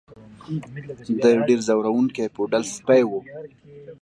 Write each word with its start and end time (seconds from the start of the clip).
دا 1.21 1.29
یو 1.35 1.41
ډیر 1.49 1.59
ځورونکی 1.67 2.33
پوډل 2.35 2.63
سپی 2.75 3.01
و 3.05 3.09